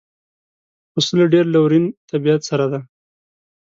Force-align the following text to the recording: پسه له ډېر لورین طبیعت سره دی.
پسه 0.91 1.11
له 1.19 1.25
ډېر 1.33 1.45
لورین 1.55 1.85
طبیعت 2.11 2.41
سره 2.49 2.65
دی. 2.71 2.79